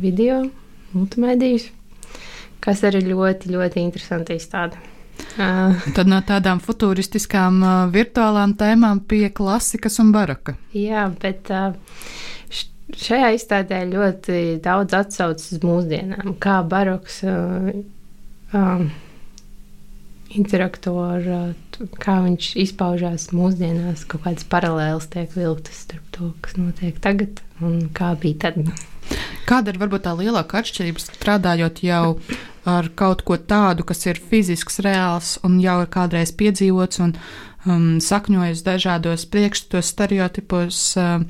video, 0.00 0.44
multimedijas, 0.94 1.72
kas 2.62 2.86
arī 2.86 3.02
ļoti, 3.10 3.50
ļoti 3.50 3.82
interesanti 3.82 4.38
izstādi. 4.38 4.78
Tad 5.36 6.08
no 6.08 6.20
tādām 6.24 6.60
futūristiskām 6.64 7.58
uh, 7.60 7.74
virtuālām 7.92 8.54
tēmām 8.56 9.02
pie 9.08 9.26
klasikas 9.34 10.00
un 10.00 10.12
baroka. 10.14 10.56
Jā, 10.72 11.06
bet 11.20 11.50
uh, 11.52 11.74
šajā 12.96 13.34
izstādē 13.36 13.82
ļoti 13.90 14.38
daudz 14.64 14.96
atsaucas 14.96 15.50
uz 15.52 15.60
mūsdienām, 15.64 16.36
kā 16.40 16.62
baroks 16.66 17.20
uh, 17.28 17.68
um, 18.56 18.88
interakto 20.36 20.96
ar, 21.04 21.28
uh, 21.36 21.86
kā 22.00 22.18
viņš 22.24 22.50
izpaužās 22.64 23.28
mūsdienās, 23.36 24.06
kaut 24.08 24.24
kādas 24.24 24.48
paralēlas 24.48 25.10
tiek 25.12 25.32
vilktas 25.36 25.84
starp 25.84 26.12
to, 26.16 26.32
kas 26.44 26.56
notiek 26.60 27.00
tagad 27.04 27.44
un 27.60 27.90
kā 27.96 28.14
bija 28.20 28.48
tad. 28.48 28.62
Kāda 29.46 29.72
ir 29.72 29.80
varbūt 29.80 30.06
tā 30.06 30.14
lielākā 30.18 30.62
atšķirība 30.62 31.02
strādājot 31.02 31.82
jau 31.86 32.16
ar 32.66 32.88
kaut 32.98 33.22
ko 33.26 33.38
tādu, 33.38 33.84
kas 33.86 34.02
ir 34.08 34.18
fizisks, 34.18 34.80
reāls 34.82 35.36
un 35.46 35.60
jau 35.62 35.78
ir 35.84 35.90
kādreiz 35.92 36.32
piedzīvots 36.34 37.02
un 37.04 37.14
um, 37.14 37.84
sakņojas 38.02 38.64
dažādos 38.66 39.26
priekšstatos, 39.30 39.92
stereotipos, 39.94 40.80
um, 40.98 41.28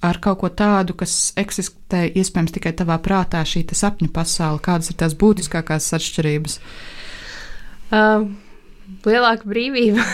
ar 0.00 0.20
kaut 0.24 0.40
ko 0.40 0.48
tādu, 0.48 0.96
kas 0.96 1.34
eksistē 1.38 2.06
iespējams 2.08 2.54
tikai 2.56 2.72
tavā 2.78 2.96
prātā, 3.04 3.42
šī 3.44 3.66
sapņu 3.76 4.08
pasaule? 4.14 4.62
Kādas 4.64 4.92
ir 4.92 4.98
tās 5.00 5.16
būtiskākās 5.18 5.92
atšķirības? 5.98 6.60
Uh, 7.88 8.28
lielāka 9.04 9.48
brīvība. 9.48 10.04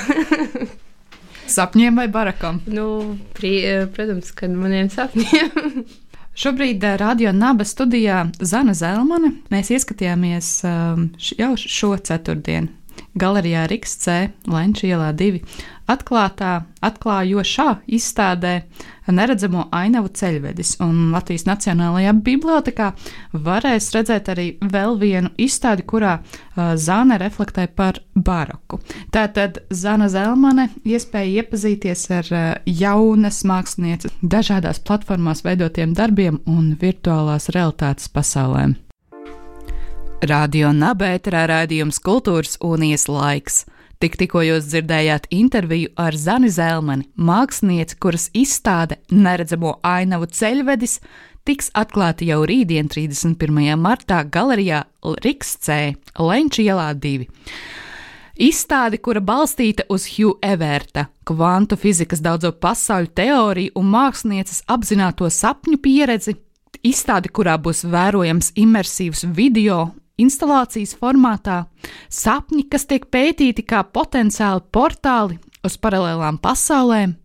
Sapņiem 1.54 2.00
vai 2.00 2.06
barakam? 2.09 2.62
Nu, 2.66 3.18
pri, 3.37 3.59
protams, 3.94 4.33
kad 4.35 4.54
maniem 4.56 4.88
sapņiem. 4.90 5.85
Šobrīd 6.35 6.83
eh, 6.85 6.97
Radio 6.99 7.33
Naba 7.33 7.64
studijā 7.64 8.25
Zana 8.43 8.75
Zelmane. 8.75 9.37
Mēs 9.55 9.71
ieskatījāmies 9.71 10.49
um, 10.67 11.05
jau 11.38 11.53
šo 11.55 11.93
ceturtdienu 11.95 12.73
galerijā 13.14 13.69
Riks 13.71 13.95
C. 14.03 14.17
Lenča 14.50 14.88
ielā 14.88 15.12
2 15.14 15.38
atklātā, 15.91 16.64
atklājošā 16.85 17.69
izstādē 17.97 18.55
neredzamo 19.12 19.67
ainavu 19.75 20.09
ceļvedis, 20.17 20.76
un 20.85 21.11
Latvijas 21.12 21.45
Nacionālajā 21.49 22.14
bibliotekā 22.25 22.91
varēs 23.33 23.91
redzēt 23.95 24.31
arī 24.33 24.47
vēl 24.61 24.97
vienu 25.00 25.33
izstādi, 25.37 25.85
kurā 25.85 26.17
uh, 26.21 26.73
Zāne 26.81 27.19
reflektē 27.21 27.67
par 27.69 28.00
baroku. 28.14 28.81
Tātad 29.12 29.61
Zana 29.71 30.09
Zelmane 30.12 30.71
iespēja 30.85 31.43
iepazīties 31.43 32.07
ar 32.17 32.33
uh, 32.33 32.47
jaunas 32.64 33.43
mākslinieces 33.45 34.17
dažādās 34.23 34.81
platformās 34.81 35.45
veidotiem 35.45 35.93
darbiem 35.97 36.41
un 36.47 36.73
virtuālās 36.81 37.50
realitātes 37.53 38.09
pasaulēm. 38.09 38.79
Radio 40.25 40.71
Nabērā 40.73 41.45
raidījums 41.50 41.99
Kultūras 42.00 42.57
Unijas 42.64 43.11
laiks. 43.12 43.64
Tik 44.04 44.18
tikko 44.20 44.42
jūs 44.44 44.66
dzirdējāt 44.68 45.30
interviju 45.32 45.88
ar 45.96 46.12
Zani 46.12 46.50
Zelmani, 46.52 47.06
mākslinieci, 47.16 47.96
kuras 47.96 48.26
izstāde 48.37 48.99
Neredzamo 49.08 49.78
ainavu 49.80 50.28
ceļvedis 50.28 50.99
tiks 51.49 51.70
atklāta 51.73 52.26
jau 52.28 52.42
rītdien, 52.44 52.90
31. 52.92 53.70
martā, 53.80 54.18
galerijā 54.28 54.82
Riks 55.25 55.54
C. 55.64 55.94
Lenča 56.20 56.61
ielā 56.66 56.90
2. 57.00 57.30
Izstāde, 58.44 59.00
kura 59.00 59.25
balstīta 59.25 59.88
uz 59.88 60.04
Hugh 60.18 60.37
Everta, 60.44 61.06
kvantu 61.25 61.80
fizikas 61.80 62.20
daudzo 62.20 62.52
pasauļu 62.52 63.08
teoriju 63.16 63.78
un 63.80 63.88
mākslinieces 63.96 64.66
apzināto 64.68 65.32
sapņu 65.32 65.80
pieredzi, 65.80 66.37
izstāde, 66.84 67.32
kurā 67.32 67.56
būs 67.56 67.87
vērojams 67.88 68.52
imersīvs 68.52 69.30
video 69.32 69.94
instalācijas 70.21 70.94
formātā, 70.99 71.64
sapņi, 72.12 72.66
kas 72.71 72.87
tiek 72.90 73.09
pētīti 73.12 73.64
kā 73.66 73.83
potenciāli 73.85 74.64
portāli 74.75 75.38
uz 75.64 75.76
paralēlām 75.80 76.38
pasaulēm, 76.42 77.16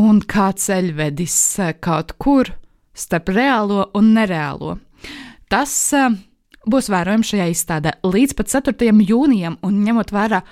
un 0.00 0.20
kā 0.22 0.50
ceļvedis 0.56 1.38
eh, 1.60 1.76
kaut 1.82 2.14
kur 2.18 2.52
starp 2.96 3.32
reālo 3.34 3.88
un 3.96 4.12
nereālo. 4.16 4.76
Tas 5.50 5.72
uh, 5.96 6.12
būs 6.68 6.90
vērojams 6.92 7.32
šajā 7.32 7.48
izstādē 7.50 7.94
līdz 8.04 8.36
pat 8.38 8.52
4. 8.52 8.92
jūnijam, 9.08 9.56
un 9.66 9.80
ņemot 9.86 10.12
vērā 10.14 10.42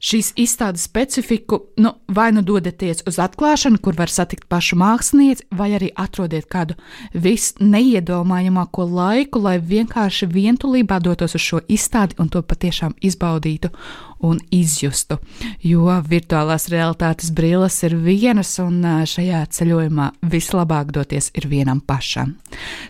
šīs 0.00 0.32
izstādes 0.36 0.86
specifiku, 0.86 1.60
nu, 1.80 1.92
vai 2.08 2.30
nu 2.34 2.42
dodaties 2.46 3.04
uz 3.08 3.18
atklāšanu, 3.22 3.80
kur 3.82 3.96
var 3.98 4.12
satikt 4.12 4.48
pašu 4.50 4.78
mākslinieci, 4.80 5.48
vai 5.56 5.70
arī 5.78 5.90
atrodiet 5.96 6.48
kādu 6.52 6.76
visneiedomājamāko 7.14 8.86
laiku, 8.90 9.42
lai 9.42 9.56
vienkārši 9.60 10.28
vientulībā 10.32 11.00
dotos 11.04 11.36
uz 11.38 11.44
šo 11.44 11.62
izstādi 11.68 12.18
un 12.22 12.30
to 12.32 12.42
patiešām 12.42 12.96
izbaudītu 13.00 13.72
un 14.24 14.38
izjustu. 14.54 15.18
Jo 15.64 15.98
virtuālās 16.08 16.68
realitātes 16.72 17.30
brilles 17.36 17.76
ir 17.86 17.96
vienas, 18.00 18.54
un 18.62 18.80
šajā 19.06 19.42
ceļojumā 19.52 20.10
vislabāk 20.32 20.92
doties 20.96 21.30
ir 21.36 21.48
vienam 21.50 21.82
pašam. 21.84 22.36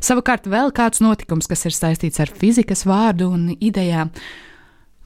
Savukārt 0.00 0.46
vēl 0.50 0.72
kāds 0.76 1.02
notikums, 1.02 1.48
kas 1.50 1.66
ir 1.66 1.74
saistīts 1.74 2.22
ar 2.22 2.30
fizikas 2.30 2.86
vārdu 2.86 3.32
un 3.34 3.48
idejām. 3.58 4.12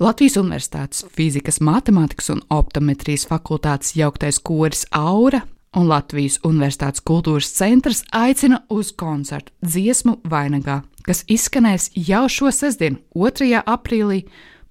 Latvijas 0.00 0.38
Universitātes 0.40 1.02
fizikas, 1.12 1.58
matemātikas 1.60 2.30
un 2.32 2.38
optometrijas 2.48 3.26
fakultātes 3.28 3.92
jauktais 3.98 4.38
koris 4.40 4.86
Aura 4.96 5.42
un 5.76 5.90
Latvijas 5.90 6.38
Universitātes 6.40 7.04
kultūras 7.04 7.50
centrs 7.52 8.00
aicina 8.16 8.62
uz 8.72 8.94
koncertu 8.96 9.52
dziesmu 9.60 10.16
vainagā, 10.24 10.78
kas 11.04 11.20
izskanēs 11.28 11.90
jau 12.08 12.22
šo 12.32 12.48
sestdienu, 12.48 12.96
2. 13.12 13.60
aprīlī, 13.60 14.22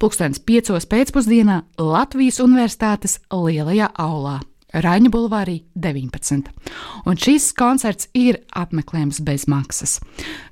2005. 0.01 0.89
pēcpusdienā 0.89 1.61
Latvijas 1.77 2.41
Universitātes 2.41 3.19
lielajā 3.29 3.93
aulā. 4.01 4.39
Raņa 4.73 5.13
Bulvārī 5.13 5.59
19. 5.77 6.49
Un 7.05 7.21
šīs 7.21 7.51
koncerts 7.53 8.09
ir 8.17 8.41
apmeklējams 8.49 9.21
bez 9.21 9.45
maksas, 9.45 9.99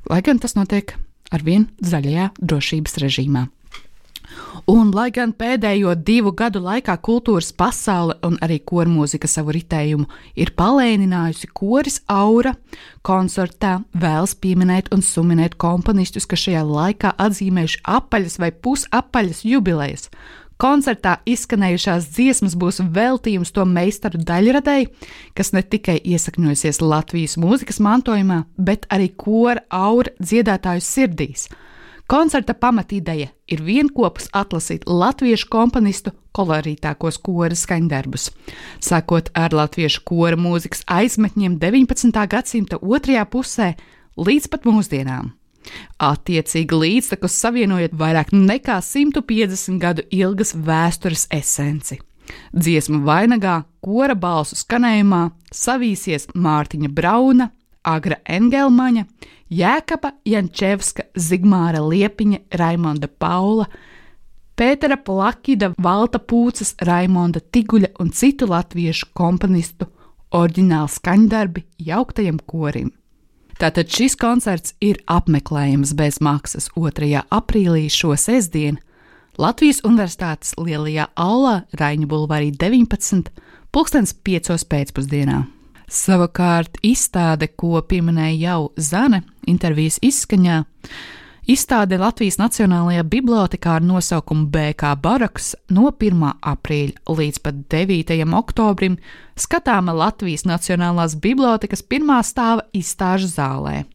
lai 0.05 0.21
gan 0.21 0.37
tas 0.37 0.53
notiek 0.53 0.93
arvien 1.33 1.71
zaļajā 1.81 2.31
drošības 2.37 3.01
režīmā. 3.01 3.47
Un, 4.67 4.89
lai 4.91 5.07
gan 5.15 5.31
pēdējo 5.31 5.93
divu 6.03 6.33
gadu 6.35 6.59
laikā 6.59 6.97
kultūras 6.99 7.53
pasaule 7.55 8.17
un 8.27 8.33
arī 8.43 8.57
kormūzika 8.67 9.29
savu 9.31 9.53
ritējumu 9.55 10.07
ir 10.35 10.51
palēninājusi, 10.59 11.47
koris 11.55 12.01
aura 12.11 12.51
koncertā 13.07 13.77
vēlas 13.95 14.33
pieminēt 14.35 14.89
un 14.91 15.05
suminēt 15.05 15.55
komponistus, 15.61 16.27
kas 16.27 16.43
šajā 16.47 16.65
laikā 16.67 17.13
atzīmējuši 17.15 17.79
apaļas 17.95 18.35
vai 18.43 18.51
pusapaļas 18.51 19.45
jubilejas. 19.47 20.09
Koncertā 20.57 21.19
izskanējušās 21.29 22.09
dziesmas 22.15 22.55
būs 22.57 22.81
veltījums 22.81 23.53
to 23.53 23.63
meistaru 23.69 24.19
daļradēji, 24.25 24.89
kas 25.37 25.53
ne 25.53 25.61
tikai 25.61 25.99
iesakņojusies 26.01 26.81
Latvijas 26.81 27.37
mūzikas 27.37 27.77
mantojumā, 27.85 28.41
bet 28.57 28.89
arī 28.89 29.11
kora 29.13 29.61
aura 29.69 30.15
dziedātāju 30.17 30.81
sirdīs. 30.81 31.45
Koncerta 32.07 32.53
pamatīdeja 32.55 33.27
ir 33.51 33.61
vienopus 33.67 34.29
atlasīt 34.31 34.85
latviešu 34.87 35.49
komponistu 35.51 36.13
kolorītākos 36.37 37.17
kora 37.19 37.57
skaņdarbus, 37.59 38.29
sākot 38.79 39.27
ar 39.35 39.51
latviešu 39.51 40.05
kora 40.07 40.39
mūzikas 40.39 40.85
aizmetņiem 40.87 41.57
19. 41.59 42.21
gadsimta 42.31 42.79
otrajā 42.79 43.25
pusē 43.27 43.73
līdz 44.15 44.47
pat 44.53 44.69
mūsdienām. 44.69 45.33
Attiecīgi 45.99 46.79
līdztekus 46.79 47.35
savienojot 47.43 47.99
vairāk 47.99 48.31
nekā 48.31 48.79
150 48.79 49.83
gadu 49.83 50.07
ilgas 50.07 50.55
vēstures 50.55 51.27
esenci. 51.27 51.99
Dziesmu 52.55 53.01
vainagā, 53.03 53.65
kora 53.83 54.15
balsu 54.15 54.55
skanējumā 54.55 55.25
savīsies 55.51 56.29
Mārtiņa 56.35 56.93
Brauna, 56.95 57.51
Agra 57.87 58.17
Engelmaņa, 58.27 59.05
Jēkaba 59.53 60.11
Jančevska, 60.27 61.07
Zigmāra 61.15 61.79
Liepiņa, 61.85 62.41
Raimonda 62.59 63.07
Paula, 63.07 63.67
Pētera 64.57 64.97
Plakida, 64.97 65.71
Valta 65.77 66.19
Pūces, 66.19 66.73
Raimonda 66.83 67.39
Tiguļa 67.39 67.93
un 68.01 68.11
citu 68.11 68.49
latviešu 68.49 69.11
komponistu 69.15 69.87
oriģināli 70.35 70.91
skaņdarbi 70.91 71.63
jauktajam 71.87 72.41
korim. 72.43 72.91
Tātad 73.57 73.89
šis 73.89 74.17
koncerts 74.19 74.75
ir 74.83 74.99
apmeklējams 75.09 75.95
bez 75.97 76.19
maksas 76.21 76.69
2. 76.75 77.23
aprīlī 77.33 77.87
šo 77.89 78.13
sestdienu 78.19 78.77
Latvijas 79.37 79.83
Universitātes 79.85 80.55
lielajā 80.57 81.07
aulā 81.13 81.61
Raņa 81.77 82.09
Bulvārī 82.09 82.51
19. 82.53 83.29
pulkstens 83.73 84.13
5. 84.25 84.57
pēcpusdienā. 84.69 85.43
Savukārt 85.87 86.81
izstāde, 86.83 87.47
ko 87.55 87.79
pieminēja 87.79 88.35
jau 88.41 88.63
Zane 88.75 89.21
intervijas 89.47 90.01
izskaņā, 90.03 90.57
izstāde 91.47 91.95
Latvijas 92.01 92.35
Nacionālajā 92.41 93.05
bibliotekā 93.07 93.77
ar 93.79 93.85
nosaukumu 93.87 94.49
BK 94.51 94.91
Baraks 94.99 95.53
no 95.71 95.87
1. 95.95 96.25
aprīļa 96.51 97.15
līdz 97.19 97.39
pat 97.39 97.61
9. 97.71 98.19
oktobrim 98.35 98.97
skatāma 99.39 99.95
Latvijas 99.95 100.43
Nacionālās 100.43 101.15
bibliotekas 101.23 101.85
pirmā 101.87 102.19
stāva 102.19 102.67
izstāžu 102.75 103.31
zālē. 103.31 103.85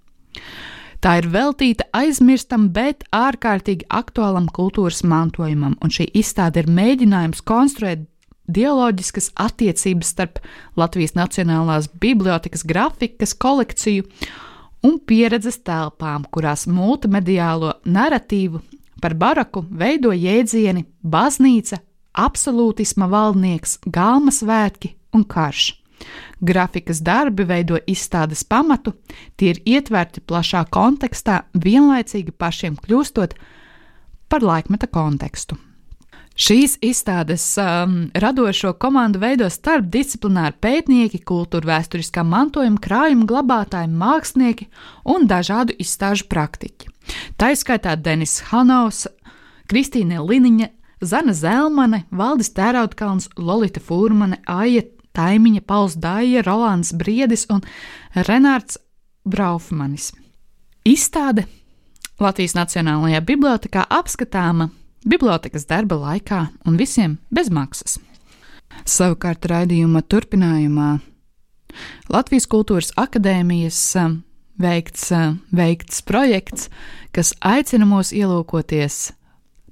Tā 1.03 1.17
ir 1.19 1.29
veltīta 1.35 1.85
aizmirstam, 1.99 2.71
bet 2.73 3.05
ārkārtīgi 3.13 3.89
aktuālam 3.91 4.47
kultūras 4.49 5.03
mantojumam, 5.05 5.75
un 5.83 5.93
šī 5.93 6.07
izstāde 6.17 6.63
ir 6.63 6.73
mēģinājums 6.73 7.45
konstruēt 7.45 8.07
dialoģiskas 8.51 9.31
attiecības 9.39 10.13
starp 10.15 10.41
Latvijas 10.77 11.15
Nacionālās 11.19 11.89
bibliotekas 12.01 12.65
grafikas 12.67 13.35
kolekciju 13.35 14.07
un 14.83 14.99
pieredzes 15.07 15.61
telpām, 15.63 16.27
kurās 16.31 16.67
multimediālo 16.67 17.77
narratīvu 17.85 18.63
par 19.03 19.15
baraku 19.19 19.65
veido 19.71 20.13
jēdzieni 20.15 20.85
baznīca, 21.03 21.79
absolūtisma 22.19 23.09
valdnieks, 23.11 23.79
galma 23.87 24.35
svētki 24.35 24.95
un 25.17 25.25
karš. 25.25 25.73
Grafikas 26.43 26.99
darbi 27.05 27.47
veido 27.47 27.79
izstādes 27.87 28.43
pamatu, 28.43 28.97
tie 29.39 29.53
ir 29.55 29.61
ietverti 29.79 30.23
plašā 30.27 30.65
kontekstā, 30.75 31.45
vienlaicīgi 31.55 32.35
pašiem 32.35 32.79
kļūstot 32.83 33.37
par 34.29 34.43
laikmeta 34.43 34.91
kontekstu. 34.91 35.59
Šīs 36.33 36.79
izstādes 36.81 37.45
um, 37.61 38.07
radošo 38.16 38.73
komandu 38.81 39.21
veido 39.21 39.49
starpdisciplināri 39.53 40.57
pētnieki, 40.64 41.21
kultūra 41.29 41.75
vēsturiskā 41.75 42.25
mantojuma 42.25 42.81
krājuma 42.81 43.29
glabātāji, 43.29 43.92
mākslinieki 44.01 44.68
un 45.12 45.29
dažādu 45.29 45.77
izstāžu 45.83 46.29
praktiķi. 46.33 46.88
Tā 47.37 47.53
izskaitā 47.53 47.99
Denis 48.01 48.38
Hanovs, 48.49 49.05
Kristīne 49.68 50.23
Liniņa, 50.25 50.71
Zana 51.05 51.35
Zelmane, 51.37 52.05
Valdis 52.14 52.53
Tērautkalns, 52.57 53.29
Lolita 53.37 53.83
Fūrmane, 53.83 54.40
Aija 54.49 54.87
Taimiņa, 55.12 55.64
Pauls 55.68 55.99
Dāja, 56.01 56.45
Rolands 56.47 56.95
Briedis 56.97 57.45
un 57.53 57.61
Renārds 58.16 58.79
Braufmanis. 59.29 60.12
Izstāde 60.88 61.45
Latvijas 62.23 62.55
Nacionālajā 62.57 63.21
bibliotekā 63.27 63.85
apskatāma 63.90 64.71
bibliotekas 65.09 65.67
darba 65.69 65.99
laikā 66.01 66.47
un 66.67 66.77
visiem 66.81 67.19
bez 67.31 67.51
maksas. 67.53 67.99
Savukārt 68.88 69.45
raidījuma 69.51 70.03
turpinājumā 70.03 70.99
Latvijas 72.12 72.47
Kultūras 72.51 72.93
Akadēmijas 73.01 73.81
veikts, 74.61 75.09
veikts 75.53 76.03
projekts, 76.09 76.69
kas 77.12 77.35
aicina 77.41 77.88
mūs 77.88 78.12
ielūkoties 78.17 79.12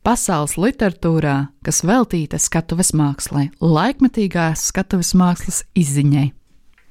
pasaules 0.07 0.57
literatūrā, 0.57 1.51
kas 1.65 1.83
veltīta 1.85 2.41
skatuves 2.41 2.95
mākslai, 2.97 3.51
laikmetīgās 3.61 4.69
skatuves 4.73 5.13
mākslas 5.19 5.65
izziņai. 5.77 6.31